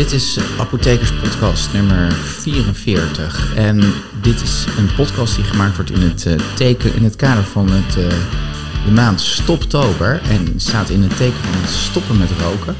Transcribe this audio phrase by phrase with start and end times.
[0.00, 3.54] Dit is Apothekerspodcast nummer 44.
[3.54, 3.92] En
[4.22, 7.70] dit is een podcast die gemaakt wordt in het, uh, teken, in het kader van
[7.70, 8.08] het, uh,
[8.84, 10.20] de maand Stoptober.
[10.28, 12.76] En staat in het teken van het stoppen met roken.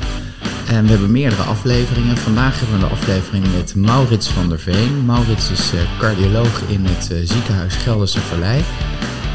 [0.66, 2.16] En we hebben meerdere afleveringen.
[2.16, 5.04] Vandaag hebben we een aflevering met Maurits van der Veen.
[5.04, 8.64] Maurits is uh, cardioloog in het ziekenhuis Gelderse Vallei.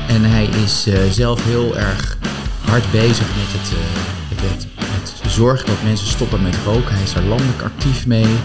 [0.08, 2.18] En hij is zelf heel erg
[2.62, 3.72] hard bezig met het,
[4.30, 4.75] met het
[5.28, 6.94] zorgen dat mensen stoppen met roken.
[6.94, 8.36] Hij is daar landelijk actief mee.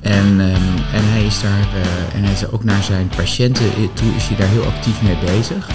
[0.00, 4.14] En, um, en, hij is daar, uh, en hij is ook naar zijn patiënten toe
[4.14, 5.68] is hij daar heel actief mee bezig.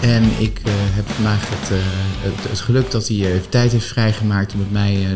[0.00, 1.78] En ik uh, heb vandaag het, uh,
[2.22, 5.06] het, het, geluk dat hij tijd heeft vrijgemaakt om met mij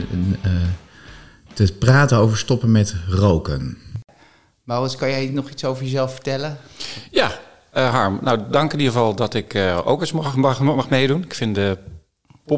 [1.52, 3.78] te praten over stoppen met roken.
[4.64, 6.58] Maurits, kan jij nog iets over jezelf vertellen?
[7.10, 7.38] Ja,
[7.72, 8.18] Harm.
[8.22, 11.22] Nou, dank in ieder geval dat ik ook eens mag, mag, mag meedoen.
[11.22, 11.78] Ik vind de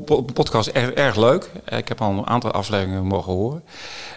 [0.01, 1.51] podcast erg, leuk.
[1.65, 3.63] Eh, ik heb al een aantal afleveringen mogen horen.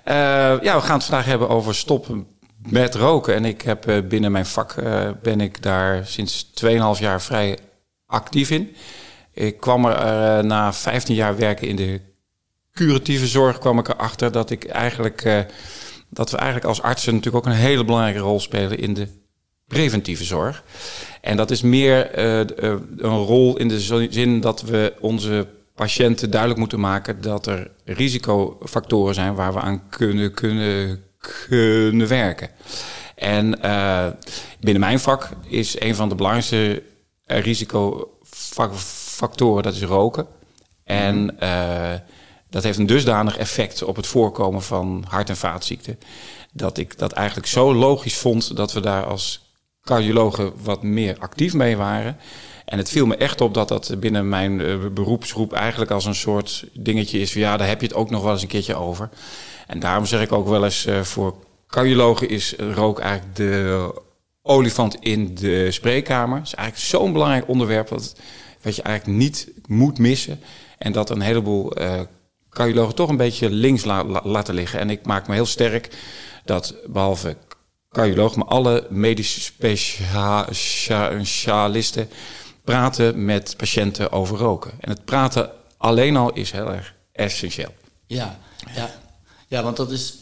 [0.08, 0.14] Uh,
[0.62, 2.28] ja, we gaan het vandaag hebben over stoppen
[2.70, 3.36] met roken.
[3.36, 4.76] En ik heb uh, binnen mijn vak
[5.22, 7.58] ben ik daar sinds 2,5 jaar vrij
[8.06, 8.76] actief in.
[9.34, 12.02] Ik kwam er na 15 jaar werken in de
[12.72, 15.48] curatieve zorg kwam ik erachter dat ik eigenlijk
[16.10, 19.08] dat we eigenlijk als artsen natuurlijk ook een hele belangrijke rol spelen in de
[19.68, 20.64] preventieve zorg.
[21.22, 26.80] En dat is meer een rol in de zin dat we onze patiënten duidelijk moeten
[26.80, 31.04] maken dat er risicofactoren zijn waar we aan kunnen, kunnen,
[31.48, 32.50] kunnen werken.
[33.16, 34.08] En uh,
[34.60, 36.84] binnen mijn vak is een van de belangrijkste
[37.26, 40.28] risicofactoren dat is roken.
[40.84, 41.94] En uh,
[42.50, 46.00] dat heeft een dusdanig effect op het voorkomen van hart- en vaatziekten.
[46.52, 49.54] Dat ik dat eigenlijk zo logisch vond dat we daar als
[49.84, 52.18] cardiologen wat meer actief mee waren.
[52.66, 56.16] En het viel me echt op dat dat binnen mijn uh, beroepsgroep eigenlijk als een
[56.16, 57.34] soort dingetje is.
[57.34, 59.10] Ja, daar heb je het ook nog wel eens een keertje over.
[59.68, 61.36] En daarom zeg ik ook wel eens uh, voor
[61.68, 63.94] cardiologen is rook eigenlijk de
[64.42, 66.38] olifant in de spreekkamer.
[66.38, 68.16] Het is eigenlijk zo'n belangrijk onderwerp wat,
[68.62, 70.40] wat je eigenlijk niet moet missen.
[70.78, 72.00] En dat een heleboel uh,
[72.50, 74.80] cardiologen toch een beetje links la la laten liggen.
[74.80, 75.90] En ik maak me heel sterk
[76.46, 77.38] dat behalve
[77.92, 79.42] cardioloog, maar alle medische
[80.52, 82.10] specialisten
[82.66, 84.72] praten met patiënten over roken.
[84.80, 87.74] En het praten alleen al is heel erg essentieel.
[88.08, 88.40] Ja,
[88.76, 88.90] ja.
[89.48, 90.18] ja want dat is.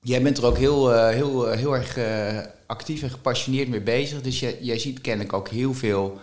[0.00, 3.80] Jij bent er ook heel, uh, heel, uh, heel erg uh, actief en gepassioneerd mee
[3.80, 4.20] bezig.
[4.20, 6.20] Dus jij, jij ziet kennelijk ook heel veel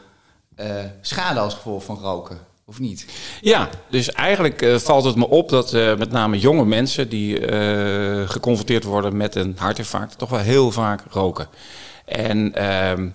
[1.02, 2.40] schade als gevolg van roken.
[2.68, 3.06] Of niet?
[3.42, 7.40] Ja, dus eigenlijk uh, valt het me op dat uh, met name jonge mensen die
[7.40, 11.48] uh, geconfronteerd worden met een hartinfarct, toch wel heel vaak roken.
[12.06, 13.10] En ehm,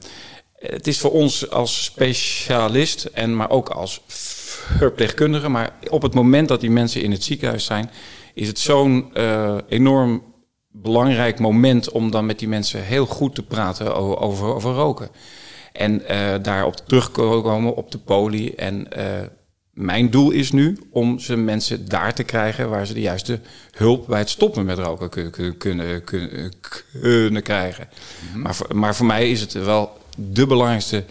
[0.61, 6.49] het is voor ons als specialist en maar ook als verpleegkundige, maar op het moment
[6.49, 7.91] dat die mensen in het ziekenhuis zijn,
[8.35, 9.13] is het zo'n
[9.69, 10.23] enorm
[10.73, 15.09] belangrijk moment om dan met die mensen heel goed te praten over, over, roken.
[15.73, 19.05] En uh, daarop terugkomen op de poli en uh,
[19.71, 24.07] mijn doel is nu om ze mensen daar te krijgen waar ze de juiste hulp
[24.07, 26.53] bij het stoppen met roken kunnen, kunnen, kunnen,
[27.01, 27.89] kunnen krijgen.
[28.23, 28.43] Mm-hmm.
[28.43, 31.05] maar, voor, maar voor mij is het wel de belangrijkste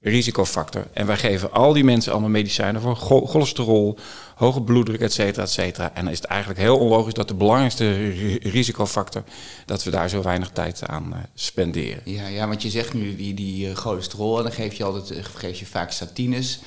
[0.00, 0.86] risicofactor.
[0.92, 3.98] En wij geven al die mensen allemaal medicijnen voor cholesterol,
[4.34, 5.94] hoge bloeddruk, et cetera, et cetera.
[5.94, 8.08] En dan is het eigenlijk heel onlogisch dat de belangrijkste
[8.38, 9.22] risicofactor,
[9.66, 12.00] dat we daar zo weinig tijd aan uh, spenderen.
[12.04, 15.26] Ja, ja, want je zegt nu die, die uh, cholesterol en dan geef je altijd
[15.36, 16.60] geef je vaak statines.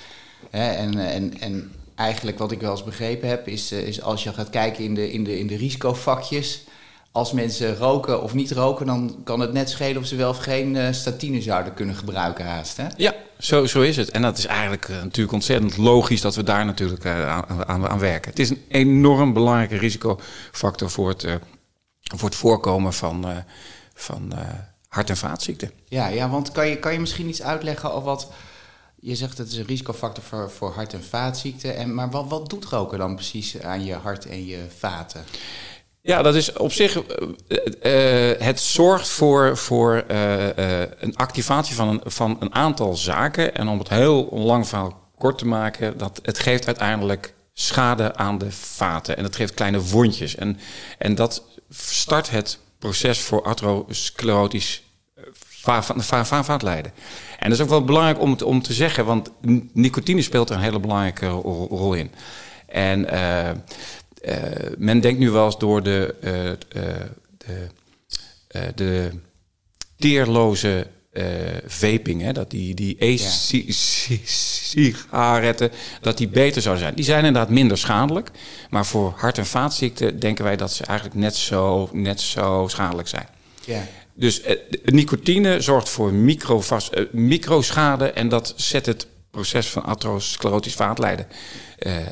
[0.50, 4.34] Hè, en, en, en eigenlijk wat ik wel eens begrepen heb, is, is als je
[4.34, 6.64] gaat kijken in de, in de, in de risicovakjes.
[7.12, 10.38] Als mensen roken of niet roken, dan kan het net schelen of ze wel of
[10.38, 12.78] geen uh, statine zouden kunnen gebruiken haast.
[12.78, 12.88] Hè?
[12.98, 14.12] Ja, zo, zo is het.
[14.12, 18.00] En dat is eigenlijk uh, natuurlijk ontzettend logisch dat we daar natuurlijk aan, aan, aan,
[18.00, 18.30] werken.
[18.30, 21.26] Het is een enorm belangrijke risicofactor voor het,
[22.02, 23.26] voor het voorkomen van,
[23.94, 24.34] van
[24.88, 25.72] hart- en vaatziekten.
[25.86, 28.28] Ja, ja, want kan je, kan je misschien iets uitleggen over wat
[29.02, 31.76] je zegt het is een risicofactor voor, voor hart- en vaatziekten.
[31.76, 35.24] En, maar wat, wat doet roken dan precies aan je hart en je vaten?
[36.10, 36.96] Ja, dat is op zich.
[36.96, 37.04] Uh,
[38.38, 40.48] het zorgt voor, voor uh,
[41.00, 43.56] een activatie van een, van een aantal zaken.
[43.56, 48.38] En om het heel lang verhaal kort te maken, dat het geeft uiteindelijk schade aan
[48.38, 49.18] de vaten.
[49.18, 50.36] En het geeft kleine wondjes.
[50.36, 50.60] En,
[50.98, 54.84] en dat start het proces voor atherosclerotisch
[56.22, 56.92] vaatlijden.
[57.40, 59.32] En dat is ook wel belangrijk om om te zeggen, want
[59.74, 62.12] nicotine speelt er een hele belangrijke rol in.
[62.68, 63.08] En
[64.78, 66.52] men denkt nu wel eens door de, uh,
[67.38, 67.68] de,
[68.76, 69.12] de
[69.98, 71.26] teerloze uh,
[71.66, 75.72] vaping, hè, dat die, die e-sigaretten,
[76.02, 76.96] dat die beter zouden zijn.
[76.96, 78.32] Die zijn inderdaad minder schadelijk,
[78.70, 83.08] maar voor hart- en vaatziekten denken wij dat ze eigenlijk net zo, net zo schadelijk
[83.08, 83.28] zijn.
[83.66, 83.88] Ja.
[84.14, 90.76] Dus uh, nicotine zorgt voor microvas, uh, microschade en dat zet het proces van atherosclerotisch
[90.76, 91.28] vaatlijden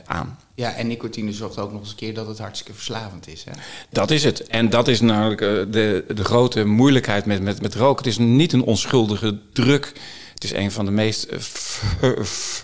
[0.06, 0.40] aan.
[0.58, 3.44] Ja, en nicotine zorgt ook nog eens een keer dat het hartstikke verslavend is.
[3.44, 3.52] Hè?
[3.90, 4.48] Dat is het.
[4.48, 7.98] En dat is namelijk uh, de, de grote moeilijkheid met, met, met roken.
[7.98, 9.94] Het is niet een onschuldige druk.
[10.34, 12.10] Het is een van de meest uh,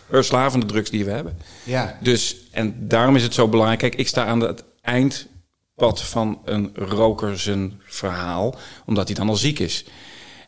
[0.09, 1.37] verslavende drugs die we hebben.
[1.63, 1.97] Ja.
[2.01, 3.79] Dus, en daarom is het zo belangrijk.
[3.79, 8.55] Kijk, ik sta aan het eindpad van een roker zijn verhaal,
[8.85, 9.85] omdat hij dan al ziek is.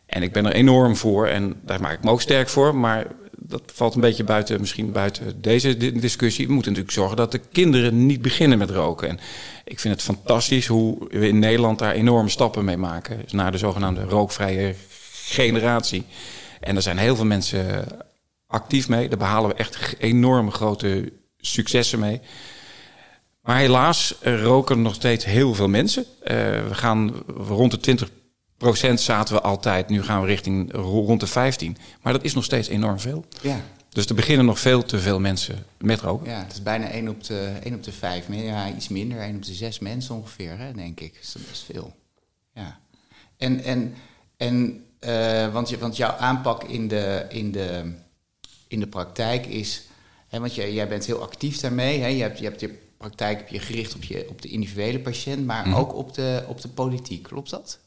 [0.06, 2.76] En ik ben er enorm voor en daar maak ik me ook sterk voor.
[2.76, 3.08] Maar
[3.48, 6.48] dat valt een beetje buiten, misschien buiten deze discussie.
[6.48, 9.10] We moeten natuurlijk zorgen dat de kinderen niet beginnen met roken.
[9.10, 9.20] En
[9.66, 13.22] ik vind het fantastisch hoe we in Nederland daar enorme stappen mee maken.
[13.22, 14.76] Dus naar de zogenaamde rookvrije
[15.12, 16.06] generatie.
[16.60, 17.88] En er zijn heel veel mensen
[18.48, 19.10] actief mee.
[19.10, 22.22] Daar behalen we echt enorme grote successen mee.
[23.42, 26.04] Maar helaas roken nog steeds heel veel mensen.
[26.04, 26.28] Uh,
[26.68, 28.10] we gaan rond de 20
[28.58, 29.90] procent zaten we altijd.
[29.90, 31.78] Nu gaan we richting rond de 15.
[32.02, 33.26] Maar dat is nog steeds enorm veel.
[33.42, 33.62] Ja.
[33.90, 36.30] Dus er beginnen nog veel te veel mensen met roken.
[36.30, 38.26] Ja, het is bijna 1 op de, 1 op de 5.
[38.30, 41.14] Ja, iets minder, 1 op de 6 mensen ongeveer, hè, denk ik.
[41.34, 41.96] Dat is veel.
[42.54, 42.80] Ja.
[43.38, 43.94] En, en,
[44.38, 47.94] en uh, want, je, want jouw aanpak in de, in de,
[48.68, 49.88] in de praktijk is...
[50.28, 52.00] Hè, want jij, jij bent heel actief daarmee.
[52.00, 55.00] Hè, je, hebt, je hebt je praktijk heb je gericht op, je, op de individuele
[55.00, 55.46] patiënt...
[55.46, 55.76] maar mm.
[55.76, 57.24] ook op de, op de politiek.
[57.24, 57.80] Klopt dat?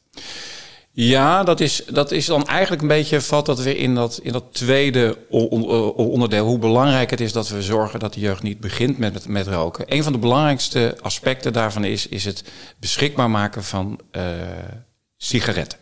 [0.91, 4.31] Ja, dat is, dat is dan eigenlijk een beetje, valt dat weer in dat, in
[4.31, 6.45] dat tweede onderdeel.
[6.45, 9.85] Hoe belangrijk het is dat we zorgen dat de jeugd niet begint met, met, roken.
[9.87, 12.43] Een van de belangrijkste aspecten daarvan is, is het
[12.79, 14.23] beschikbaar maken van uh,
[15.17, 15.79] sigaretten.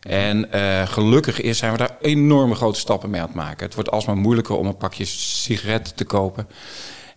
[0.00, 3.66] En uh, gelukkig is, zijn we daar enorme grote stappen mee aan het maken.
[3.66, 6.48] Het wordt alsmaar moeilijker om een pakje sigaretten te kopen.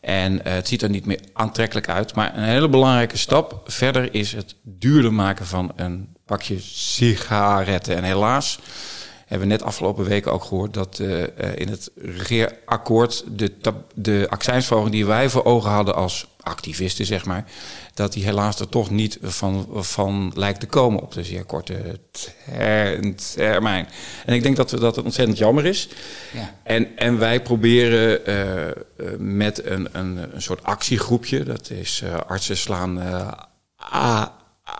[0.01, 2.15] En uh, het ziet er niet meer aantrekkelijk uit.
[2.15, 7.95] Maar een hele belangrijke stap verder is het duurder maken van een pakje sigaretten.
[7.95, 8.59] En helaas
[9.25, 11.23] hebben we net afgelopen weken ook gehoord dat uh,
[11.55, 13.51] in het regeerakkoord de,
[13.95, 17.45] de accijnsverhoging die wij voor ogen hadden als activisten, zeg maar,
[17.93, 21.99] dat die helaas er toch niet van, van lijkt te komen op de zeer korte
[23.35, 23.87] termijn.
[24.25, 25.89] En ik denk dat, we, dat het ontzettend jammer is.
[26.33, 26.53] Ja.
[26.63, 32.57] En, en wij proberen uh, met een, een, een soort actiegroepje, dat is uh, artsen
[32.57, 33.01] slaan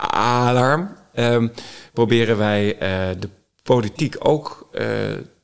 [0.10, 1.52] alarm, um,
[1.94, 2.78] proberen wij
[3.20, 3.30] de
[3.64, 4.70] politiek ook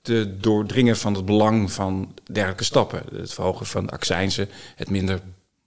[0.02, 3.02] te doordringen van het belang van dergelijke stappen.
[3.14, 5.20] Het verhogen van de accijnzen, het minder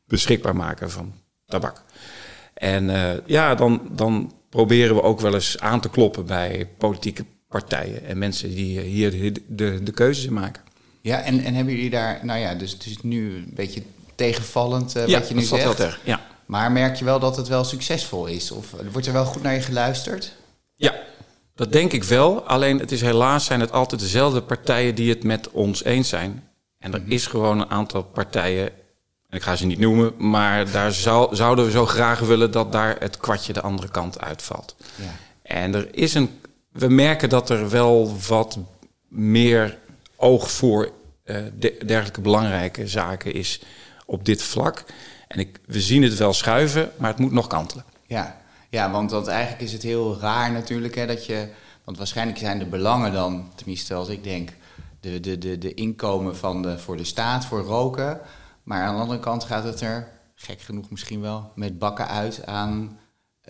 [0.06, 1.12] beschikbaar maken van
[1.46, 1.82] tabak.
[2.54, 7.24] En uh, ja, dan, dan proberen we ook wel eens aan te kloppen bij politieke
[7.48, 10.62] partijen en mensen die hier de, de, de keuzes in maken.
[11.00, 13.82] Ja, en, en hebben jullie daar, nou ja, dus het is nu een beetje
[14.14, 15.62] tegenvallend uh, ja, wat je nu zegt.
[15.62, 18.50] Wel tegen, ja, Maar merk je wel dat het wel succesvol is?
[18.50, 20.32] Of wordt er wel goed naar je geluisterd?
[20.74, 20.94] Ja,
[21.54, 22.42] dat denk ik wel.
[22.42, 26.48] Alleen het is helaas zijn het altijd dezelfde partijen die het met ons eens zijn.
[26.78, 27.12] En er mhm.
[27.12, 28.72] is gewoon een aantal partijen
[29.28, 32.96] ik ga ze niet noemen, maar daar zou, zouden we zo graag willen dat daar
[32.98, 34.76] het kwartje de andere kant uitvalt.
[34.94, 35.14] Ja.
[35.42, 36.40] En er is een,
[36.72, 38.58] we merken dat er wel wat
[39.08, 39.78] meer
[40.16, 40.92] oog voor
[41.24, 41.36] uh,
[41.86, 43.60] dergelijke belangrijke zaken is
[44.06, 44.84] op dit vlak.
[45.30, 47.84] En ik, we zien het wel schuiven, maar het moet nog kantelen.
[48.06, 51.48] Ja, ja want, want eigenlijk is het heel raar natuurlijk hè, dat je.
[51.84, 54.50] Want waarschijnlijk zijn de belangen dan, tenminste als ik denk,
[55.00, 58.20] de, de, de, de inkomen van de, voor de staat, voor roken.
[58.62, 62.46] Maar aan de andere kant gaat het er, gek genoeg misschien wel, met bakken uit
[62.46, 62.98] aan,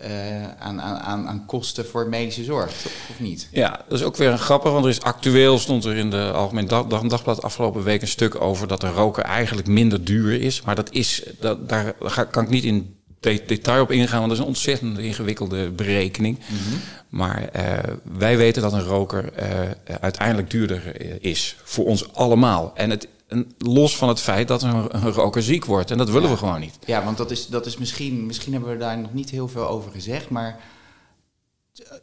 [0.05, 2.69] uh, aan, aan, aan kosten voor medische zorg,
[3.09, 3.47] of niet?
[3.51, 6.31] Ja, dat is ook weer een grappig, want er is actueel, stond er in de
[6.31, 10.61] Algemeen Dag, Dagblad afgelopen week een stuk over dat de roken eigenlijk minder duur is.
[10.61, 11.93] Maar dat is, dat, daar
[12.29, 16.39] kan ik niet in detail op ingaan, want dat is een ontzettend ingewikkelde berekening.
[16.39, 16.77] Mhm.
[17.09, 17.79] Maar uh,
[18.17, 22.71] wij weten dat een roker uh, uiteindelijk duurder is voor ons allemaal.
[22.75, 23.07] En het,
[23.57, 25.91] los van het feit dat een, een roker ziek wordt.
[25.91, 26.77] En dat willen we gewoon niet.
[26.85, 29.67] Ja, want dat is, dat is misschien, misschien hebben we daar nog niet heel veel
[29.67, 30.59] over gezegd, maar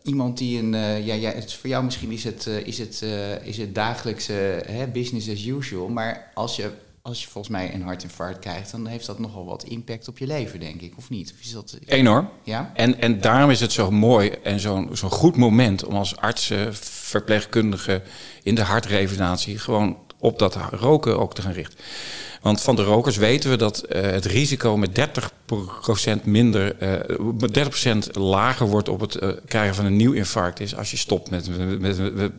[0.03, 3.01] iemand die een, uh, ja, ja, het, voor jou misschien is het, uh, is het,
[3.05, 6.71] uh, is het dagelijkse business as usual, maar als je,
[7.03, 10.27] als je volgens mij een hartinfarct krijgt, dan heeft dat nogal wat impact op je
[10.27, 11.33] leven, denk ik, of niet?
[11.33, 12.29] Of is dat, Enorm.
[12.45, 12.73] Ja?
[12.75, 16.75] En, en daarom is het zo mooi en zo'n zo'n goed moment om als artsen,
[16.75, 18.03] verpleegkundigen
[18.43, 21.79] in de hartrevalidatie gewoon op dat roken ook te gaan richten.
[22.43, 25.09] Want van de rokers weten we dat uh, het risico met
[26.21, 30.61] 30% minder, uh, eh, 30% lager wordt op het uh, krijgen van een nieuw infarct
[30.61, 31.49] is als je stopt met,
[31.79, 32.33] met, met,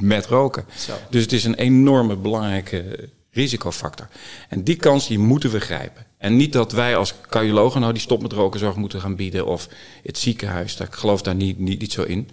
[0.00, 0.64] met roken.
[0.76, 0.92] Zo.
[1.10, 4.08] Dus het is een enorme belangrijke risicofactor.
[4.48, 6.06] En die kans die moeten we grijpen.
[6.18, 9.68] En niet dat wij als cardiologen nou die stop met rokenzorg moeten gaan bieden of
[10.02, 10.76] het ziekenhuis.
[10.76, 12.28] Ik geloof daar niet, niet, niet zo in.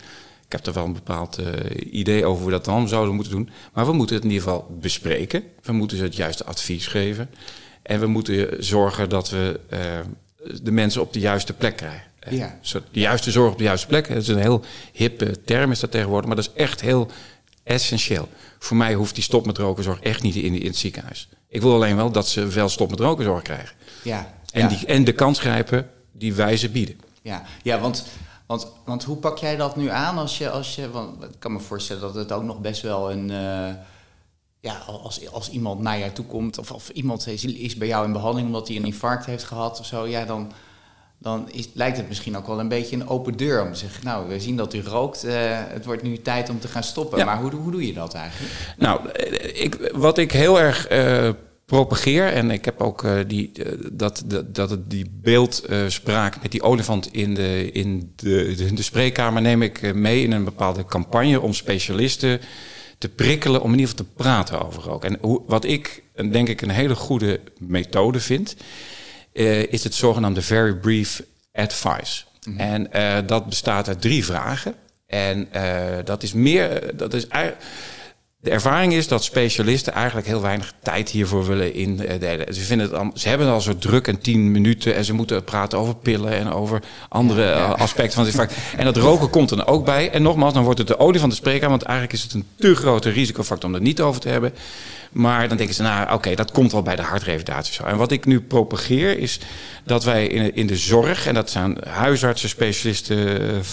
[0.50, 1.48] Ik heb er wel een bepaald uh,
[1.92, 3.50] idee over hoe we dat dan zouden moeten doen.
[3.74, 5.44] Maar we moeten het in ieder geval bespreken.
[5.62, 7.30] We moeten ze het juiste advies geven.
[7.82, 9.80] En we moeten zorgen dat we uh,
[10.62, 12.08] de mensen op de juiste plek krijgen.
[12.30, 12.60] Ja.
[12.92, 14.08] De juiste zorg op de juiste plek.
[14.08, 14.64] Dat is een heel
[14.94, 16.28] hippe term is dat tegenwoordig.
[16.28, 17.12] Maar dat is echt heel
[17.64, 18.30] essentieel.
[18.60, 21.30] Voor mij hoeft die stop met rokenzorg echt niet in, in het ziekenhuis.
[21.50, 23.76] Ik wil alleen wel dat ze wel stop met rokenzorg krijgen.
[24.04, 24.34] Ja.
[24.52, 24.68] En, ja.
[24.68, 27.00] Die, en de kans grijpen die wij ze bieden.
[27.22, 28.06] Ja, ja want,
[28.50, 31.52] want, want hoe pak jij dat nu aan als je, als je want ik kan
[31.54, 33.74] me voorstellen dat het ook nog best wel een, uh,
[34.60, 38.06] ja, als, als iemand naar jou toe komt of, of iemand is, is bij jou
[38.06, 40.52] in behandeling omdat hij een infarct heeft gehad of zo, ja, dan,
[41.18, 44.06] dan is, lijkt het misschien ook wel een beetje een open deur om te zeggen,
[44.06, 47.18] nou, we zien dat u rookt, uh, het wordt nu tijd om te gaan stoppen.
[47.18, 47.26] Ja.
[47.26, 48.54] Maar hoe, hoe doe je dat eigenlijk?
[48.78, 49.10] Nou,
[49.54, 51.30] ik, wat ik heel erg uh,
[51.70, 53.52] propageer, en ik heb ook uh, die,
[53.92, 58.82] dat, dat, dat het die beeldspraak met die olifant in de, in de, de, de
[58.82, 62.40] spreekkamer neem ik mee in een bepaalde campagne om specialisten
[62.98, 65.04] te prikkelen om in ieder geval te praten over rook.
[65.04, 68.56] En hoe, wat ik denk ik een hele goede methode vind,
[69.34, 71.24] uh, is het zogenaamde very brief
[71.54, 72.24] advice.
[72.44, 72.60] Mm -hmm.
[72.60, 74.74] En uh, dat bestaat uit drie vragen.
[75.08, 77.64] En uh, dat is meer, dat is eigenlijk.
[78.42, 82.54] De ervaring is dat specialisten eigenlijk heel weinig tijd hiervoor willen indelen.
[82.54, 85.14] Ze, vinden het al, ze hebben het al zo druk en tien minuten en ze
[85.14, 87.66] moeten praten over pillen en over andere ja, ja.
[87.66, 88.54] aspecten van het infarct.
[88.78, 90.12] En dat roken komt er dan ook bij.
[90.12, 92.48] En nogmaals, dan wordt het de olie van de spreker, want eigenlijk is het een
[92.56, 94.54] te grote risicofactor om er niet over te hebben.
[95.12, 97.84] Maar dan denken ze, nou oké, okay, dat komt wel bij de hartrevalidatie zo.
[97.84, 99.40] En wat ik nu propageer is
[99.86, 103.64] dat wij in, in de zorg, en dat zijn huisartsen, specialisten,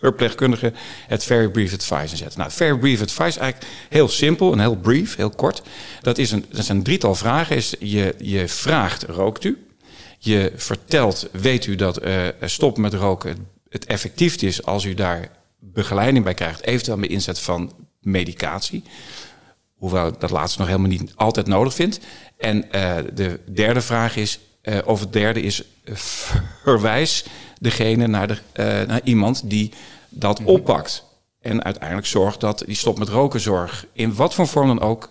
[0.00, 0.74] verpleegkundigen,
[1.06, 2.38] het very brief advice zetten.
[2.38, 5.62] Nou, very brief advice is eigenlijk heel simpel en heel brief, heel kort.
[6.00, 7.56] Dat, is een, dat zijn drietal vragen.
[7.56, 9.66] Is je, je vraagt, rookt u?
[10.18, 15.28] Je vertelt, weet u dat uh, stoppen met roken het effectief is als u daar
[15.58, 18.82] begeleiding bij krijgt, eventueel met inzet van medicatie.
[19.74, 22.00] Hoewel ik dat laatste nog helemaal niet altijd nodig vind.
[22.38, 25.62] En uh, de derde vraag is, uh, of het derde is,
[26.62, 27.24] verwijs
[27.60, 28.40] degene naar, de, uh,
[28.88, 29.72] naar iemand die
[30.08, 31.04] dat oppakt.
[31.40, 35.10] En uiteindelijk zorgt dat die stop met rokenzorg in wat voor vorm dan ook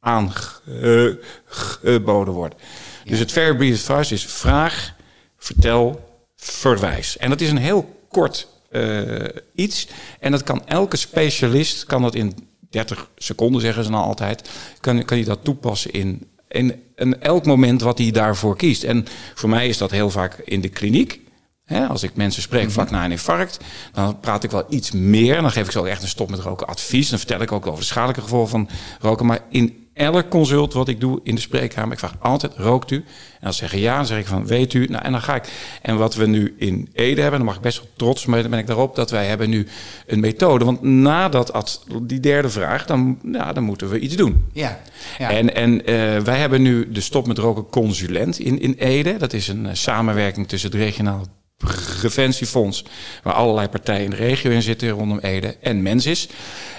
[0.00, 2.54] aangeboden wordt.
[2.58, 3.10] Ja.
[3.10, 4.94] Dus het fair advice is vraag,
[5.36, 7.16] vertel, verwijs.
[7.16, 9.88] En dat is een heel kort uh, iets.
[10.20, 15.04] En dat kan elke specialist, kan dat in 30 seconden zeggen ze nou altijd, kan,
[15.04, 18.84] kan je dat toepassen in, in, in elk moment wat hij daarvoor kiest.
[18.84, 21.20] En voor mij is dat heel vaak in de kliniek.
[21.68, 23.58] He, als ik mensen spreek vlak na een infarct,
[23.92, 25.40] dan praat ik wel iets meer.
[25.40, 27.08] Dan geef ik ze ook echt een stop met roken advies.
[27.08, 28.68] Dan vertel ik ook over de schadelijke gevolgen van
[29.00, 29.26] roken.
[29.26, 33.04] Maar in elk consult wat ik doe in de spreekkamer, ik vraag altijd, rookt u?
[33.40, 34.86] En als ze zeggen ja, dan zeg ik van, weet u?
[34.86, 35.52] Nou, en dan ga ik.
[35.82, 38.58] En wat we nu in Ede hebben, dan mag ik best wel trots mee, ben
[38.58, 39.66] ik daarop, dat wij hebben nu
[40.06, 40.64] een methode.
[40.64, 44.44] Want na dat, die derde vraag, dan, ja, dan moeten we iets doen.
[44.52, 44.80] Ja.
[45.18, 45.30] ja.
[45.30, 45.84] En, en uh,
[46.18, 49.16] wij hebben nu de Stop met Roken consulent in, in Ede.
[49.16, 51.22] Dat is een uh, samenwerking tussen het regionaal
[51.58, 52.84] preventiefonds,
[53.22, 56.28] waar allerlei partijen in de regio in zitten rondom Ede en Mensis.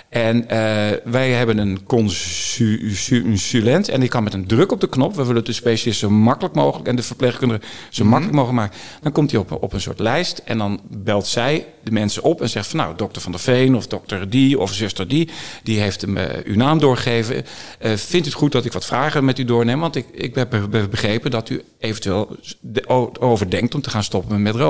[0.10, 0.48] En uh,
[1.04, 5.46] wij hebben een consulent en die kan met een druk op de knop, we willen
[5.46, 8.10] de specialist zo makkelijk mogelijk en de verpleegkundige zo mm.
[8.10, 8.78] makkelijk mogelijk maken.
[9.02, 12.42] Dan komt hij op, op een soort lijst en dan belt zij de mensen op
[12.42, 15.30] en zegt van nou, dokter Van der Veen of dokter die of zuster die,
[15.64, 17.36] die heeft hem uh, uw naam doorgegeven.
[17.36, 17.42] Uh,
[17.96, 19.80] vindt u het goed dat ik wat vragen met u doorneem?
[19.80, 22.38] Want ik, ik heb begrepen dat u eventueel
[23.20, 24.69] overdenkt om te gaan stoppen met roken.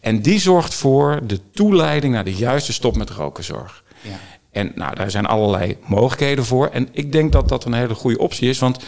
[0.00, 3.84] En die zorgt voor de toeleiding naar de juiste stop met rokenzorg.
[4.00, 4.18] Ja.
[4.50, 6.66] En nou, daar zijn allerlei mogelijkheden voor.
[6.66, 8.58] En ik denk dat dat een hele goede optie is.
[8.58, 8.84] Want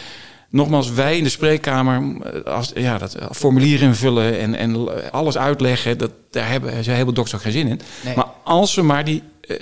[0.51, 2.03] nogmaals, wij in de spreekkamer,
[2.45, 7.13] als, ja, dat formulier invullen en, en alles uitleggen, dat, daar hebben ze heel veel
[7.13, 7.81] dokters geen zin in.
[8.05, 8.17] Nee.
[8.17, 9.57] Maar als we maar die, uh,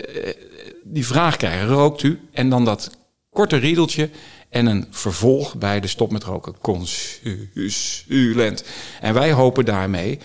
[0.85, 2.21] die vraag krijgen, rookt u?
[2.33, 2.91] En dan dat
[3.31, 4.11] korte riedeltje
[4.49, 8.65] en een vervolg bij de stop met roken consulent.
[9.00, 10.19] En wij hopen daarmee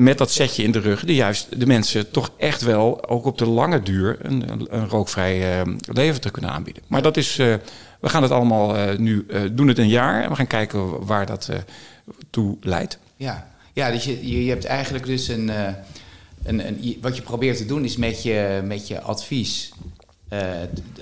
[0.00, 3.38] met dat setje in de rug, de, juist de mensen toch echt wel, ook op
[3.38, 6.82] de lange duur, een, een, rookvrij uh, leven te kunnen aanbieden.
[6.86, 7.54] Maar dat is, uh,
[8.00, 11.26] we gaan het allemaal uh, nu doen het een jaar en we gaan kijken waar
[11.26, 11.50] dat
[12.30, 12.98] toe leidt.
[13.16, 15.48] Ja, ja dus je, je hebt eigenlijk dus een,
[16.42, 19.72] een, een, wat je probeert te doen is met je, met je advies.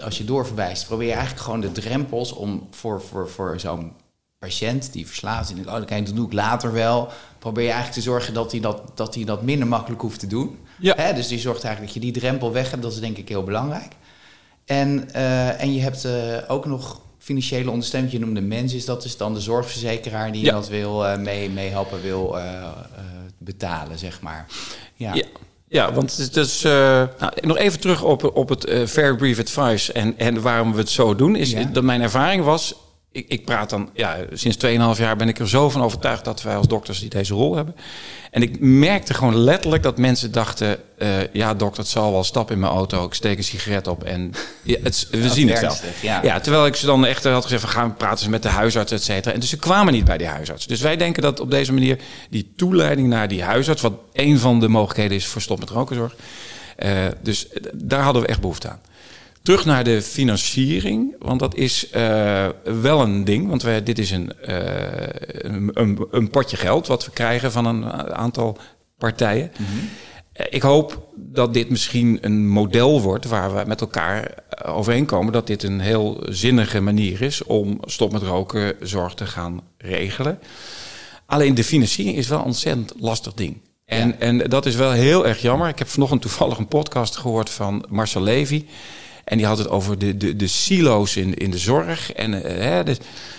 [0.02, 3.92] Als je doorverwijst, probeer je eigenlijk gewoon de drempels om voor, voor, voor zo'n
[4.38, 5.56] patiënt die verslaafd is.
[5.56, 7.08] En oh, dat doe ik later wel.
[7.38, 10.26] Probeer je eigenlijk te zorgen dat hij dat, dat, hij dat minder makkelijk hoeft te
[10.26, 10.58] doen.
[10.78, 10.94] Ja.
[10.96, 11.14] Hè?
[11.14, 12.82] Dus die zorgt eigenlijk dat je die drempel weg hebt.
[12.82, 13.92] Dat is denk ik heel belangrijk.
[14.64, 18.12] En, eh, en je hebt eh, ook nog financiële ondersteuning.
[18.12, 20.52] Je noemde mens, is dat dus dan de zorgverzekeraar die Ja.
[20.52, 22.68] dat wil uh, mee, meehelpen wil eh, eh,
[23.38, 24.46] betalen, zeg maar.
[24.94, 25.14] Ja.
[25.14, 25.24] Ja.
[25.68, 26.64] Ja, want het is.
[26.64, 26.72] eh,
[27.18, 30.78] nou, nog even terug op, op het eh, Fair Brief Advice en, en waarom we
[30.78, 31.36] het zo doen.
[31.36, 31.64] Is Ja.
[31.64, 32.74] dat mijn ervaring was.
[33.12, 36.42] Ik, ik praat dan, ja, sinds 2,5 jaar ben ik er zo van overtuigd dat
[36.42, 37.74] wij als dokters die deze rol hebben.
[38.30, 42.50] En ik merkte gewoon letterlijk dat mensen dachten: eh, ja, dokter, het zal wel stap
[42.50, 45.60] in mijn auto, ik steek een sigaret op en ja, het, we Dat zien het
[45.60, 45.70] wel.
[45.70, 46.22] ernstig, ja.
[46.22, 48.48] ja, terwijl ik ze dan echt had gezegd: van, gaan we praten eens met de
[48.48, 49.34] huisarts, et cetera.
[49.34, 50.66] En dus ze kwamen niet bij die huisarts.
[50.66, 51.98] Dus wij denken dat op deze manier
[52.30, 56.14] die toeleiding naar die huisarts, wat een van de mogelijkheden is voor stop met rokenzorg.
[56.76, 58.80] eh, dus eh, daar hadden we echt behoefte aan.
[59.48, 63.48] Terug naar de financiering, want dat is eh, wel een ding.
[63.48, 67.64] Want wij, dit is een, eh, een, een, een potje geld wat we krijgen van
[67.64, 68.58] een aantal
[68.98, 69.52] partijen.
[70.32, 75.32] Eh, Ik hoop dat dit misschien een model wordt waar we met elkaar eh, overeenkomen
[75.32, 80.38] dat dit een heel zinnige manier is om stop met roken zorg te gaan regelen.
[81.26, 83.60] Alleen de financiering is wel een ontzettend lastig ding.
[83.84, 85.68] En, en dat is wel heel erg jammer.
[85.68, 88.64] Ik heb vanochtend toevallig een podcast gehoord van Marcel Levy.
[89.28, 92.12] En die had het over de, de, de silo's in, in de zorg.
[92.12, 92.94] En eh,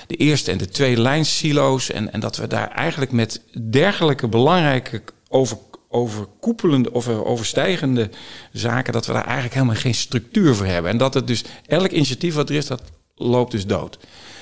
[0.07, 1.91] de, eerste en de tweede lijn silo's.
[1.91, 8.09] En, en dat we daar eigenlijk met dergelijke belangrijke over, overkoepelende of eh, overstijgende
[8.51, 8.93] zaken...
[8.93, 10.91] dat we daar eigenlijk helemaal geen structuur voor hebben.
[10.91, 12.81] En dat het dus elk initiatief wat er is, dat
[13.15, 13.97] loopt dus dood.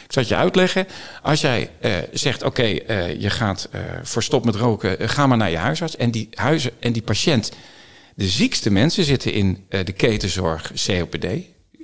[0.05, 0.87] Ik zal het je uitleggen.
[1.21, 2.63] Als jij eh, zegt, oké,
[3.17, 5.95] je gaat eh, stop met roken, ga maar naar je huisarts.
[5.95, 7.51] En die, huizen, en die patiënt,
[8.17, 11.25] de ziekste mensen zitten in eh, de ketenzorg COPD,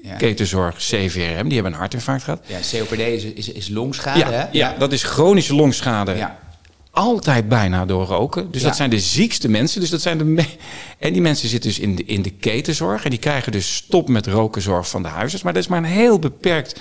[0.03, 0.15] Ja.
[0.17, 2.43] ketenzorg CVRM, die hebben een hartinfarct gehad.
[2.47, 4.45] Ja, COPD is, is, is longschade, Ja, hè?
[4.51, 6.13] ja, dat is chronische longschade.
[6.15, 6.39] Ja.
[6.91, 8.51] Altijd bijna door roken.
[8.51, 9.81] Dus dat zijn de ziekste mensen.
[9.81, 10.45] Dus dat zijn de me-
[10.99, 13.03] en die mensen zitten dus in de, in de ketenzorg.
[13.03, 15.43] En die krijgen dus stop met rokenzorg van de huisarts.
[15.43, 16.79] Maar dat is maar een heel beperkt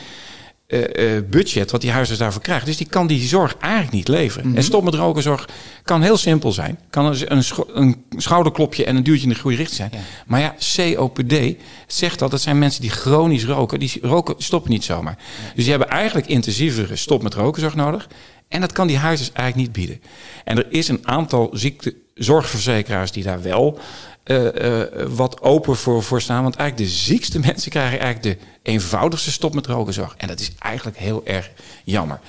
[0.73, 2.67] eh, eh, budget wat die huisarts daarvoor krijgt.
[2.67, 4.49] Dus die kan die zorg eigenlijk niet leveren.
[4.49, 4.57] Mhm.
[4.57, 5.49] En stop met rokenzorg
[5.85, 6.79] kan heel simpel zijn.
[6.91, 9.91] Kan een, een, scho- een schouderklopje en een duwtje in de goede richting zijn.
[9.93, 9.99] Ja.
[10.27, 10.55] Maar ja,
[10.95, 11.35] COPD
[11.87, 12.31] zegt dat.
[12.31, 13.79] Dat zijn mensen die chronisch roken.
[13.79, 15.17] Die roken stoppen niet zomaar.
[15.55, 18.09] Dus die hebben eigenlijk intensievere stop met rokenzorg nodig.
[18.49, 20.03] En dat kan die huisarts eigenlijk niet bieden.
[20.45, 23.79] En er is een aantal ziektezorgverzekeraars die daar wel
[24.25, 26.43] eh, eh, wat open voor, voor staan.
[26.43, 30.15] Want eigenlijk de ziekste mensen krijgen eigenlijk de eenvoudigste stop met rokenzorg.
[30.17, 31.51] En dat is eigenlijk heel erg
[31.85, 32.21] jammer.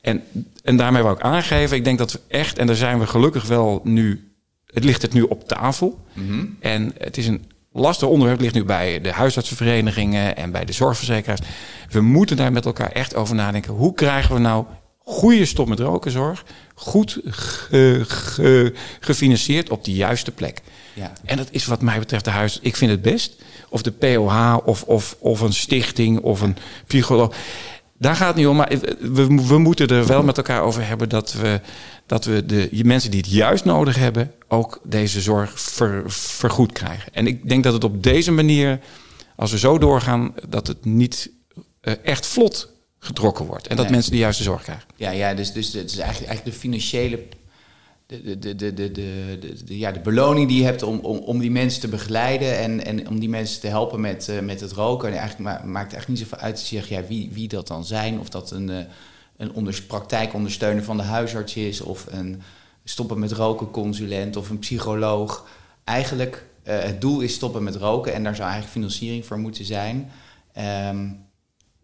[0.00, 0.22] En,
[0.64, 3.46] en daarmee wil ik aangeven, ik denk dat we echt, en daar zijn we gelukkig
[3.46, 4.30] wel nu,
[4.66, 5.98] het ligt het nu op tafel.
[6.60, 10.72] En het is een lastig onderwerp, het ligt nu bij de huisartsenverenigingen en bij de
[10.72, 11.40] zorgverzekeraars.
[11.90, 13.72] We moeten daar met elkaar echt over nadenken.
[13.72, 14.64] Hoe krijgen we nou
[14.98, 20.60] goede stop met rokenzorg, goed ge- ge- gefinancierd op de juiste plek?
[20.98, 21.12] Ja.
[21.24, 22.58] En dat is wat mij betreft de huis.
[22.62, 23.36] Ik vind het best.
[23.68, 26.56] Of de POH of, of, of een stichting of een
[26.86, 27.34] psycholoog.
[27.98, 28.56] Daar gaat het niet om.
[28.56, 31.60] Maar we, we moeten er wel met elkaar over hebben dat we,
[32.06, 37.12] dat we de mensen die het juist nodig hebben, ook deze zorg ver, vergoed krijgen.
[37.14, 38.80] En ik denk dat het op deze manier,
[39.36, 41.30] als we zo doorgaan, dat het niet
[41.80, 43.66] eh, echt vlot getrokken wordt.
[43.66, 43.94] En dat Nee.
[43.94, 44.84] mensen de juiste zorg krijgen.
[44.96, 47.18] Ja, ja dus, dus het is eigenlijk, eigenlijk de financiële.
[48.08, 51.50] De, de, de, de, de, ja, de beloning die je hebt om, om, om die
[51.50, 55.08] mensen te begeleiden en, en om die mensen te helpen met, eh, met het roken.
[55.08, 57.84] En eigenlijk ma- maakt eigenlijk niet zoveel uit te zeggen ja, wie, wie dat dan
[57.84, 58.20] zijn.
[58.20, 58.84] Of dat een, eh,
[59.36, 62.42] een onder, praktijkondersteuner van de huisarts is, of een
[62.84, 65.46] stoppen met roken consulent of een psycholoog.
[65.84, 69.64] Eigenlijk, eh, het doel is stoppen met roken en daar zou eigenlijk financiering voor moeten
[69.64, 70.10] zijn.
[70.52, 71.08] Ehm,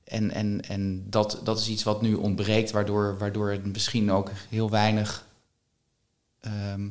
[0.05, 4.31] en en, en dat, dat is iets wat nu ontbreekt, waardoor, waardoor het misschien ook
[4.49, 5.24] heel weinig
[6.45, 6.89] ehm,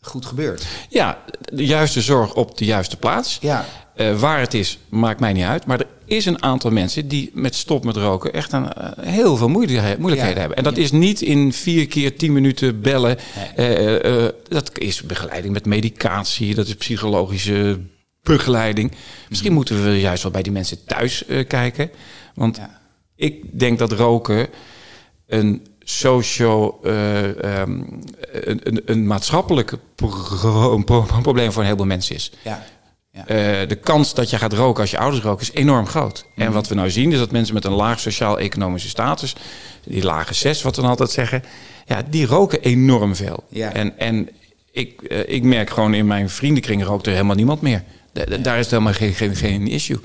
[0.00, 0.66] goed gebeurt.
[0.88, 3.38] Ja, de juiste zorg op de juiste plaats.
[3.40, 5.66] Ja, Eh, waar het is, maakt mij niet uit.
[5.66, 9.36] Maar er is een aantal mensen die met stop met roken echt een, eh, heel
[9.36, 10.38] veel moeilijkheden, Ja.
[10.38, 10.56] hebben.
[10.56, 10.82] En dat Ja.
[10.82, 13.16] is niet in vier keer tien minuten bellen.
[13.56, 13.76] Nee.
[14.00, 17.80] Eh, dat is begeleiding met medicatie, dat is psychologische
[18.22, 18.92] begeleiding.
[19.28, 21.90] Misschien moeten we juist wel bij die mensen thuis kijken.
[22.34, 22.80] Want Ja.
[23.16, 24.48] ik denk dat roken
[25.26, 27.70] een socio, eh, ehm,
[28.32, 32.32] een, een, een maatschappelijk pro- een pro- probleem voor een heleboel mensen is.
[32.42, 32.62] ja,
[33.12, 33.26] ja.
[33.26, 36.24] Eh, de kans dat je gaat roken als je ouders roken is enorm groot.
[36.34, 36.46] Mhm.
[36.46, 39.34] En wat we nou zien is dat mensen met een laag sociaal-economische status,
[39.84, 41.42] die lage zes, wat we dan altijd zeggen,
[41.86, 43.44] ja, die roken enorm veel.
[43.48, 43.72] Ja.
[43.72, 44.28] En, en
[44.72, 47.82] ik, eh, ik merk gewoon in mijn vriendenkring rookt er helemaal niemand meer.
[48.12, 50.00] Da- da- Daar is het helemaal geen, geen, geen issue.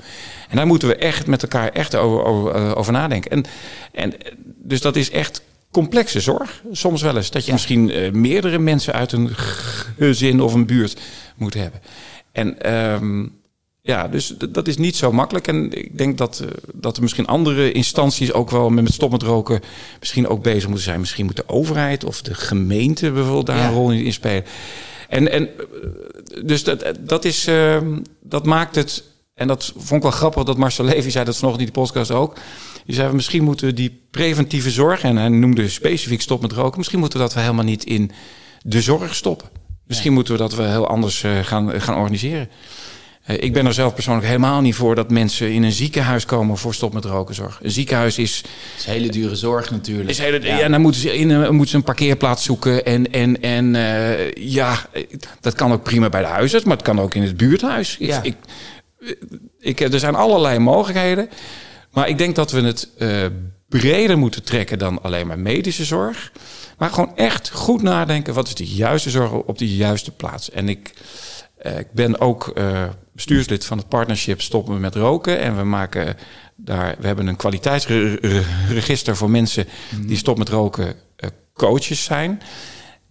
[0.48, 3.30] En daar moeten we echt met elkaar echt over, over, over nadenken.
[3.30, 3.44] En,
[3.92, 4.14] en,
[4.62, 6.62] dus dat is echt complexe zorg.
[6.72, 11.00] Soms wel eens dat je misschien uh, meerdere mensen uit een gezin of een buurt
[11.36, 11.80] moet hebben.
[12.32, 13.26] En ehm,
[13.80, 15.46] ja, dus dat is niet zo makkelijk.
[15.46, 19.22] En ik denk dat, uh, dat er misschien andere instanties ook wel met stop met
[19.22, 19.60] roken
[19.98, 21.00] misschien ook bezig moeten zijn.
[21.00, 24.44] Misschien moet de overheid of de gemeente bijvoorbeeld daar een rol in spelen.
[25.08, 25.48] En, en
[26.44, 27.76] dus dat, dat, is, uh,
[28.22, 29.07] dat maakt het.
[29.38, 32.10] En dat vond ik wel grappig dat Marcel Levy zei dat vanochtend in de podcast
[32.10, 32.36] ook.
[32.84, 36.78] Die zei, misschien moeten we die preventieve zorg, en hij noemde specifiek stop met roken,
[36.78, 38.10] misschien moeten we dat we helemaal niet in
[38.62, 39.48] de zorg stoppen.
[39.86, 42.48] Misschien moeten we dat we heel anders uh, gaan, gaan organiseren.
[43.30, 46.56] Uh, ik ben er zelf persoonlijk helemaal niet voor dat mensen in een ziekenhuis komen
[46.56, 47.58] voor stop met rokenzorg.
[47.62, 48.44] Een ziekenhuis is.
[48.76, 50.08] is hele dure zorg natuurlijk.
[50.08, 50.58] Is hele, ja.
[50.58, 50.68] ja.
[50.68, 52.84] dan moeten ze, in, uh, moeten ze een parkeerplaats zoeken.
[52.84, 53.72] En, en, en
[54.40, 54.86] ja,
[55.40, 57.96] dat kan ook prima bij de huisarts, maar het kan ook in het buurthuis.
[57.98, 58.22] Ja.
[58.22, 58.34] Ik,
[59.58, 61.28] ik, er zijn allerlei mogelijkheden.
[61.90, 63.26] Maar ik denk dat we het uh,
[63.68, 66.32] breder moeten trekken dan alleen maar medische zorg.
[66.78, 70.50] Maar gewoon echt goed nadenken: wat is de juiste zorg op de juiste plaats?
[70.50, 70.92] En ik,
[71.62, 75.38] uh, ik ben ook uh, bestuurslid van het partnership Stoppen met Roken.
[75.38, 76.16] En we maken
[76.56, 79.66] daar, we hebben een kwaliteitsregister voor mensen
[80.00, 80.94] die stop met roken
[81.54, 82.42] coaches zijn.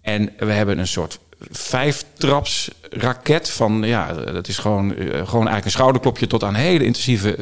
[0.02, 5.72] En we hebben een soort vijftraps raket van ja, dat is gewoon, gewoon eigenlijk een
[5.72, 7.36] schouderklopje tot aan hele intensieve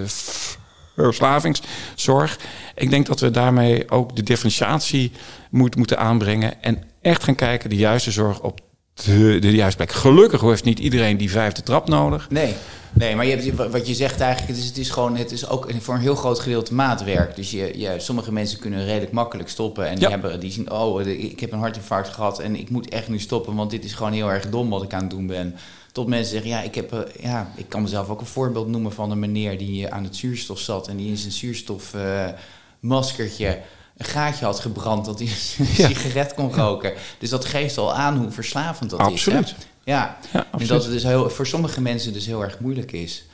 [0.95, 2.39] verslavingszorg.
[2.75, 5.11] Ik denk dat we daarmee ook de differentiatie
[5.49, 6.63] moet, moeten aanbrengen.
[6.63, 8.59] En echt gaan kijken de juiste zorg op
[9.03, 9.91] de, de juiste plek.
[9.91, 12.29] Gelukkig heeft niet iedereen die vijfde trap nodig.
[12.29, 12.53] Nee.
[12.93, 15.49] Nee, maar je hebt, wat je zegt eigenlijk, het is, het is gewoon, het is
[15.49, 17.35] ook voor een heel groot gedeelte maatwerk.
[17.35, 19.87] Dus je, je, sommige mensen kunnen redelijk makkelijk stoppen.
[19.87, 20.09] En die, Ja.
[20.09, 23.55] hebben, die zien, oh, ik heb een hartinfarct gehad en ik moet echt nu stoppen,
[23.55, 25.55] want dit is gewoon heel erg dom wat ik aan het doen ben.
[25.91, 28.91] Tot mensen zeggen, ja, ik, heb, eh, ja, ik kan mezelf ook een voorbeeld noemen
[28.91, 33.59] van een meneer die eh, aan het zuurstof zat en die in zijn zuurstofmaskertje
[33.97, 35.27] een gaatje had gebrand dat hij
[35.57, 35.87] een Ja.
[35.87, 36.93] sigaret kon roken.
[37.19, 39.43] Dus dat geeft al aan hoe verslavend dat Absoluut.
[39.45, 39.51] is.
[39.51, 39.57] Hè?
[39.91, 40.67] Ja, Ja, en absoluut.
[40.67, 43.25] dat het dus heel, voor sommige mensen dus heel erg moeilijk is.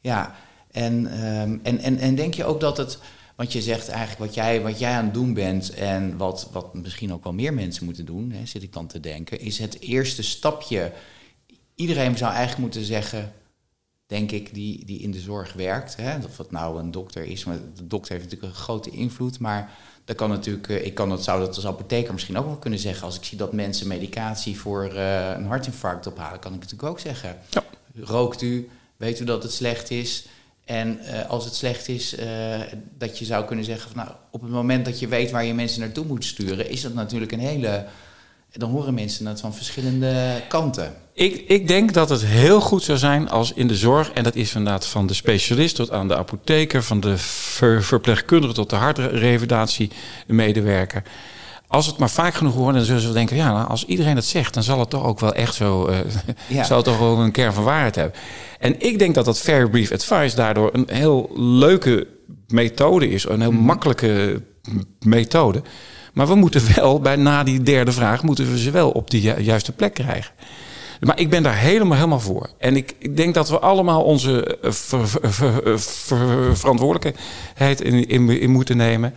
[0.00, 0.34] Ja,
[0.70, 2.98] en, ehm, en, en, en denk je ook dat het,
[3.36, 6.74] want je zegt eigenlijk wat jij, wat jij aan het doen bent en wat, wat
[6.74, 9.80] misschien ook wel meer mensen moeten doen, hè, zit ik dan te denken, is het
[9.80, 10.92] eerste stapje.
[11.74, 13.32] Iedereen zou eigenlijk moeten zeggen,
[14.10, 15.96] denk ik, die, die in de zorg werkt.
[15.96, 19.38] Hè, of het nou een dokter is, maar de dokter heeft natuurlijk een grote invloed,
[19.38, 19.70] maar
[20.04, 22.78] dat kan natuurlijk, eh, ik kan dat, zou dat als apotheker misschien ook wel kunnen
[22.78, 23.04] zeggen.
[23.04, 27.00] Als ik zie dat mensen medicatie voor eh, een hartinfarct ophalen, kan ik natuurlijk ook
[27.00, 27.36] zeggen.
[27.48, 27.64] Ja.
[28.00, 30.26] Rookt u, weet u dat het slecht is.
[30.64, 32.16] En eh, als het slecht is,
[32.98, 35.54] dat je zou kunnen zeggen, van, nou, op het moment dat je weet waar je
[35.54, 37.86] mensen naartoe moet sturen, is dat natuurlijk een hele.
[38.52, 40.94] Dan horen mensen het van verschillende kanten.
[41.12, 44.34] Ik, ik denk dat het heel goed zou zijn als in de zorg, en dat
[44.34, 48.76] is inderdaad van de specialist tot aan de apotheker, van de ver- verpleegkundige tot de
[48.76, 51.02] hartrevalidatiemedewerker.
[51.66, 54.24] Als het maar vaak genoeg hoort, dan zullen ze denken: ja, nou, als iedereen het
[54.24, 55.98] zegt, dan zal het toch ook wel echt zo, eh
[56.46, 56.62] Ja.
[56.70, 58.20] zal het toch wel een kern van waarheid hebben.
[58.58, 62.06] En ik denk dat dat Fair Brief Advice daardoor een heel leuke
[62.48, 64.42] methode is, een heel makkelijke
[65.00, 65.62] methode.
[66.12, 69.20] Maar we moeten wel, bij, na die derde vraag, moeten we ze wel op de
[69.20, 70.32] ju- juiste plek krijgen.
[71.00, 72.50] Maar ik ben daar helemaal, helemaal voor.
[72.58, 78.08] En ik, ik denk dat we allemaal onze eh, ver- ver- ver- ver- verantwoordelijkheid in,
[78.40, 79.14] in, moeten nemen.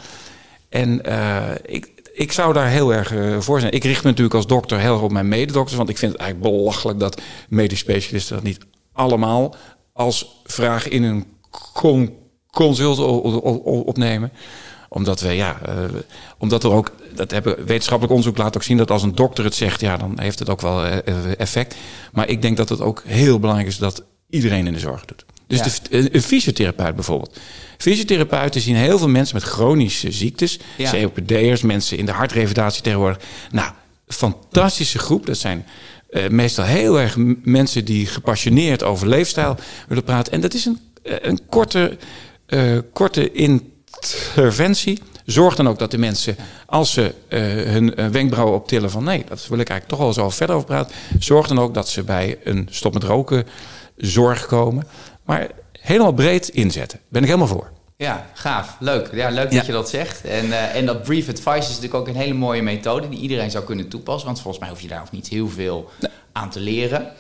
[0.70, 3.72] En eh, ik, ik zou daar heel erg eh, voor zijn.
[3.72, 5.78] Ik richt me natuurlijk als dokter heel erg op mijn mededokters.
[5.78, 8.60] Want ik vind het eigenlijk belachelijk dat medisch specialisten dat niet
[8.94, 9.56] allemaal
[9.94, 11.26] als vraag in een
[11.74, 12.14] con-
[12.52, 13.00] consult
[13.86, 14.32] opnemen
[14.94, 15.76] omdat we, ja, eh,
[16.38, 19.56] omdat er ook, dat hebben wetenschappelijk onderzoek laat ook zien dat als een dokter het
[19.56, 21.76] zegt, ja, dan heeft het ook wel eh, effect.
[22.12, 25.26] Maar ik denk dat het ook heel belangrijk is dat iedereen in de zorg doet.
[25.48, 25.66] Dus Ja.
[25.90, 27.40] de, een, fysiotherapeut bijvoorbeeld.
[27.78, 30.92] Fysiotherapeuten zien heel veel mensen met chronische ziektes, Ja.
[30.92, 33.24] COPD'ers, mensen in de hartrevalidatie tegenwoordig.
[33.52, 33.72] Nou,
[34.08, 35.26] fantastische groep.
[35.26, 35.66] Dat zijn
[36.10, 39.56] eh, meestal heel erg mensen die gepassioneerd over leefstijl
[39.88, 40.34] willen praten.
[40.34, 41.98] En dat is een, eh, een korte,
[42.46, 43.32] eh, korte
[44.04, 45.02] interventie.
[45.26, 46.36] Zorg dan ook dat de mensen,
[46.66, 50.14] als ze eh, hun eh, wenkbrauwen optillen van nee, dat wil ik eigenlijk toch wel
[50.14, 50.96] zo verder over praten.
[51.20, 53.48] Zorg dan ook dat ze bij een stop met roken
[53.98, 54.88] zorg komen.
[55.24, 55.48] Maar
[55.80, 57.00] helemaal breed inzetten.
[57.10, 57.72] Ben ik helemaal voor.
[57.98, 58.76] Ja, gaaf.
[58.80, 59.10] Leuk.
[59.14, 59.58] Ja, leuk Ja.
[59.58, 60.26] dat je dat zegt.
[60.26, 63.52] En, eh, en dat brief advice is natuurlijk ook een hele mooie methode die iedereen
[63.52, 64.26] zou kunnen toepassen.
[64.26, 65.90] Want volgens mij hoef je daar ook niet heel veel
[66.32, 67.12] aan te leren.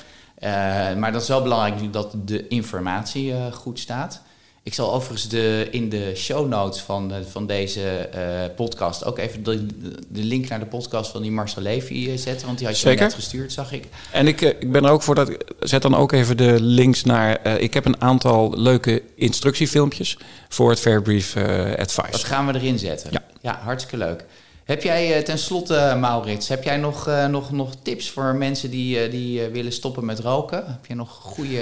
[0.99, 4.21] Maar dat is wel belangrijk dat de informatie goed staat.
[4.65, 9.17] Ik zal overigens de, in de show notes van, de- van deze eh, podcast ook
[9.17, 9.65] even de,
[10.09, 12.45] de link naar de podcast van die Marcel Levy eh, zetten.
[12.45, 13.03] Want die had je Zeker.
[13.03, 13.83] net gestuurd, zag ik.
[14.11, 15.31] En ik, eh, ik ben er ook voor dat.
[15.59, 17.35] Zet dan ook even de links naar.
[17.35, 20.17] eh, ik heb een aantal leuke instructiefilmpjes
[20.49, 22.25] voor het Fair Brief eh, Dat Advice.
[22.25, 23.09] gaan we erin zetten.
[23.11, 23.23] Ja.
[23.41, 24.25] ja hartstikke leuk.
[24.63, 29.71] Heb jij tenslotte, Maurits, heb jij nog, nog, nog tips voor mensen die, die willen
[29.73, 30.63] stoppen met roken?
[30.67, 31.61] Heb je nog goede.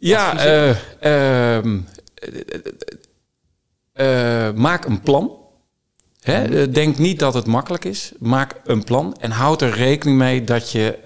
[0.00, 0.36] Ja,
[1.00, 1.80] ehm,
[4.54, 5.38] maak een plan.
[6.20, 6.70] Hè?
[6.70, 8.12] Denk niet dat het makkelijk is.
[8.18, 10.98] Maak een plan en houd er rekening mee dat je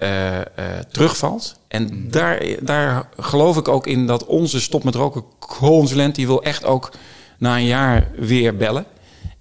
[0.91, 1.59] terugvalt.
[1.67, 6.43] En daar, daar geloof ik ook in dat onze stop met roken consulent, die wil
[6.43, 6.91] echt ook
[7.37, 8.85] na een jaar weer bellen.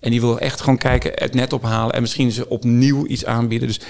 [0.04, 3.68] En die wil echt gewoon kijken, het net ophalen en misschien ze opnieuw iets aanbieden.
[3.68, 3.80] Dus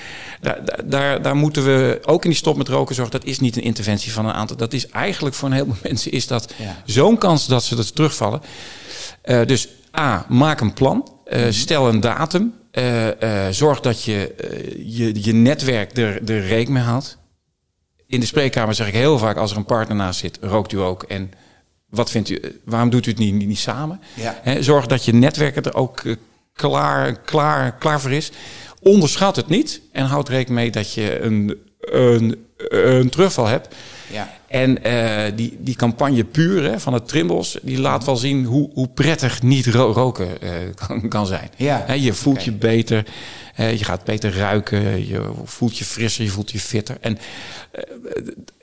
[0.40, 3.20] daar, daar, daar moeten we ook in die stop met roken zorgen.
[3.20, 4.56] Dat is niet een interventie van een aantal.
[4.56, 6.52] Dat is eigenlijk voor een heleboel mensen is dat
[6.84, 8.40] zo'n kans dat ze dat terugvallen.
[9.24, 11.08] Uh, dus A, maak een plan.
[11.26, 12.54] Uh, stel een datum.
[12.72, 13.08] Uh,
[13.50, 14.34] zorg dat je,
[14.84, 17.18] je je netwerk er, er rekening mee haalt.
[18.06, 20.80] In de spreekkamer zeg ik heel vaak als er een partner naast zit, rookt u
[20.80, 21.02] ook.
[21.02, 21.32] En
[21.94, 24.00] wat vindt u, waarom doet u het niet, niet, samen?
[24.14, 24.62] Ja.
[24.62, 26.14] zorg dat je netwerk er ook eh,
[26.52, 28.30] klaar, klaar, klaar voor is.
[28.80, 33.74] Onderschat het niet en houd rekening mee dat je een, een, een terugval hebt.
[34.12, 34.30] Ja.
[34.46, 38.70] En uh, die, die campagne puur hè, van het Trimbos, die laat wel zien hoe,
[38.72, 40.50] hoe prettig niet roken uh,
[40.86, 41.50] kan, kan, zijn.
[41.56, 41.92] Ja.
[41.92, 43.04] je voelt je beter,
[43.60, 46.96] uh, je gaat beter ruiken, je voelt je frisser, je voelt je fitter.
[47.00, 47.18] En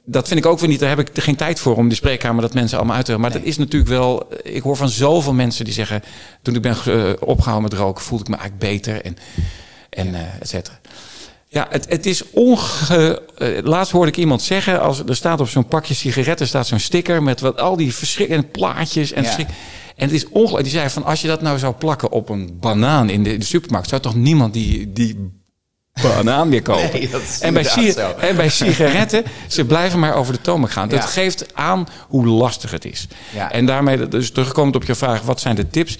[0.03, 2.41] dat vind ik ook weer niet, daar heb ik geen tijd voor om die spreekkamer
[2.41, 5.65] dat mensen allemaal uit te Maar dat is natuurlijk wel, ik hoor van zoveel mensen
[5.65, 6.03] die zeggen,
[6.41, 6.75] toen ik ben
[7.21, 9.17] opgehouden met roken, voelde ik me eigenlijk beter en,
[9.89, 10.79] en et cetera.
[11.53, 13.21] Ja, het, het is onge...
[13.39, 16.79] Uh, laatst hoorde ik iemand zeggen, als er staat op zo'n pakje sigaretten staat zo'n
[16.79, 19.47] sticker met wat al die verschrikkelijke plaatjes en En
[19.95, 20.63] het is ongelooflijk.
[20.63, 23.45] Die zei van, als je dat nou zou plakken op een banaan in de, de
[23.45, 25.31] supermarkt, zou toch niemand die, die
[26.01, 26.89] banaan meer kopen.
[26.91, 27.09] Nee,
[27.39, 30.89] en, bij en bij sigaretten, ze blijven maar over de tomen gaan.
[30.89, 33.07] Dat geeft aan hoe lastig het is.
[33.33, 33.51] Ja.
[33.51, 35.97] En daarmee, dus terugkomend op je vraag, wat zijn de tips?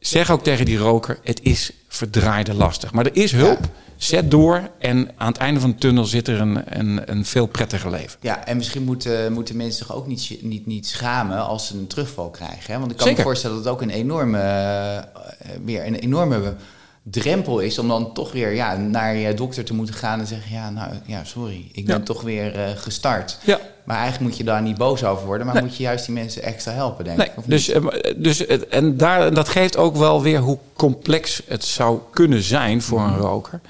[0.00, 2.92] Zeg ook tegen die roker, het is verdraaide lastig.
[2.92, 3.60] Maar er is hulp.
[3.98, 7.46] Zet door en aan het einde van de tunnel zit er een, een, een veel
[7.46, 8.18] prettiger leven.
[8.20, 11.86] Ja, en misschien moeten, moeten mensen zich ook niet, niet, niet schamen als ze een
[11.86, 12.72] terugval krijgen.
[12.72, 12.78] Hè?
[12.78, 16.54] Want ik kan me voorstellen dat het ook een enorme, uh, weer een enorme
[17.02, 20.52] drempel is om dan toch weer ja, naar je dokter te moeten gaan en zeggen:
[20.52, 23.38] Ja, nou ja, sorry, ik ben toch weer uh, gestart.
[23.44, 23.60] Ja.
[23.84, 26.42] Maar eigenlijk moet je daar niet boos over worden, maar moet je juist die mensen
[26.42, 27.32] extra helpen, denk ik.
[27.44, 27.82] Dus, eh,
[28.16, 33.00] dus en daar, dat geeft ook wel weer hoe complex het zou kunnen zijn voor
[33.00, 33.20] een mhm.
[33.20, 33.60] roker.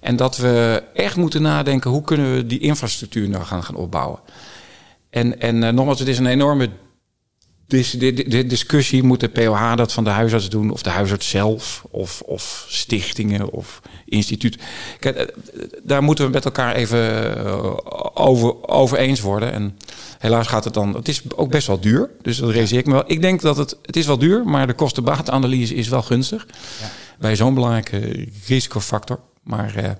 [0.00, 4.18] En dat we echt moeten nadenken hoe kunnen we die infrastructuur nou gaan, gaan opbouwen.
[5.10, 6.68] En, en uh, nogmaals, het is een enorme
[8.46, 12.64] discussie, moet de POH dat van de huisarts doen, of de huisarts zelf, of, of
[12.68, 14.58] stichtingen, of instituut.
[14.98, 15.26] Kijk, eh,
[15.82, 17.72] daar moeten we met elkaar even eh,
[18.14, 19.52] over, over eens worden.
[19.52, 19.78] En
[20.18, 22.92] helaas gaat het dan, het is ook best wel duur, dus dat realiseer ik me
[22.92, 23.04] wel.
[23.06, 26.46] Ik denk dat het, het is wel duur, maar de kosten-batenanalyse is wel gunstig.
[26.80, 26.90] Ja.
[27.18, 29.20] Bij zo'n belangrijke risicofactor.
[29.50, 29.90] Maar uh,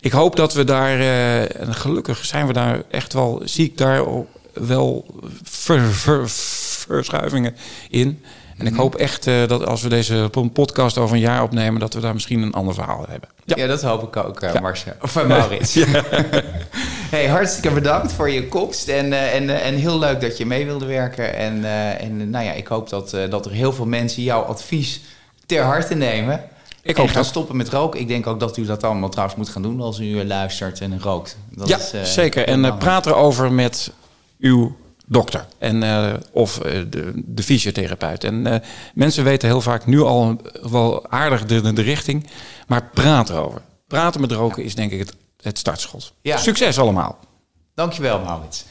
[0.00, 3.78] ik hoop dat we daar, uh, en gelukkig zijn we daar echt wel, zie ik
[3.78, 4.04] daar
[4.52, 5.06] wel
[5.42, 7.56] ver, ver, verschuivingen
[7.90, 8.22] in.
[8.58, 8.80] En ik mhm.
[8.80, 12.14] hoop echt uh, dat als we deze podcast over een jaar opnemen, dat we daar
[12.14, 13.28] misschien een ander verhaal hebben.
[13.44, 14.60] Ja, ja dat hoop ik ook, uh, ja.
[14.60, 14.96] Marcia.
[15.02, 15.74] Of uh, Maurits.
[17.14, 18.88] hey, hartstikke bedankt voor je komst.
[18.88, 21.34] En, en, en heel leuk dat je mee wilde werken.
[21.34, 21.64] En,
[21.98, 25.00] en nou ja, ik hoop dat, dat er heel veel mensen jouw advies
[25.46, 26.40] ter harte nemen.
[26.84, 28.00] Ik hoop gaan stoppen met roken.
[28.00, 31.00] Ik denk ook dat u dat allemaal trouwens moet gaan doen als u luistert en
[31.00, 31.38] rookt.
[31.50, 32.46] Dat ja, is, zeker.
[32.46, 33.92] En praat erover met
[34.38, 38.24] uw dokter en, uh, of de, de fysiotherapeut.
[38.24, 38.62] En
[38.94, 42.26] mensen weten heel vaak nu al wel aardig de, de, richting,
[42.66, 43.62] maar praat erover.
[43.86, 46.12] Praten met roken is denk ik het, het startschot.
[46.20, 46.36] Ja.
[46.36, 47.18] Succes allemaal.
[47.74, 48.64] Dankjewel, Maurits.